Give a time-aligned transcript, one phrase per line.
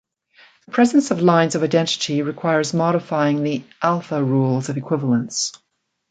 [0.65, 5.51] The presence of lines of identity requires modifying the "alpha" rules of Equivalence.